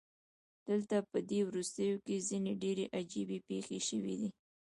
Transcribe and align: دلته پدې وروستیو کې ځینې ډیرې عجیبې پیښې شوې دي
دلته 0.67 0.95
پدې 1.11 1.39
وروستیو 1.49 1.95
کې 2.05 2.25
ځینې 2.29 2.51
ډیرې 2.61 2.85
عجیبې 2.99 3.37
پیښې 3.49 3.79
شوې 3.87 4.15
دي 4.19 4.29